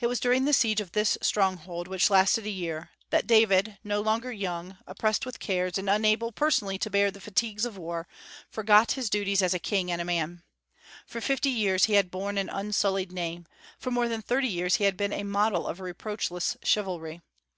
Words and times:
It 0.00 0.06
was 0.06 0.18
during 0.18 0.46
the 0.46 0.54
siege 0.54 0.80
of 0.80 0.92
this 0.92 1.18
stronghold, 1.20 1.86
which 1.86 2.08
lasted 2.08 2.46
a 2.46 2.48
year, 2.48 2.88
that 3.10 3.26
David, 3.26 3.76
no 3.84 4.00
longer 4.00 4.32
young, 4.32 4.78
oppressed 4.86 5.26
with 5.26 5.40
cares, 5.40 5.76
and 5.76 5.90
unable 5.90 6.32
personally 6.32 6.78
to 6.78 6.88
bear 6.88 7.10
the 7.10 7.20
fatigues 7.20 7.66
of 7.66 7.76
war, 7.76 8.08
forgot 8.48 8.92
his 8.92 9.10
duties 9.10 9.42
as 9.42 9.52
a 9.52 9.58
king 9.58 9.90
and 9.92 10.00
as 10.00 10.04
a 10.04 10.06
man. 10.06 10.42
For 11.04 11.20
fifty 11.20 11.50
years 11.50 11.84
he 11.84 11.92
had 11.96 12.10
borne 12.10 12.38
an 12.38 12.48
unsullied 12.48 13.12
name; 13.12 13.44
for 13.78 13.90
more 13.90 14.08
than 14.08 14.22
thirty 14.22 14.48
years 14.48 14.76
he 14.76 14.84
had 14.84 14.96
been 14.96 15.12
a 15.12 15.22
model 15.22 15.66
of 15.66 15.80
reproachless 15.80 16.56
chivalry. 16.64 17.20